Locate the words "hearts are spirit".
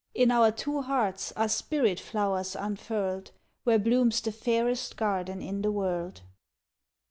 0.81-1.99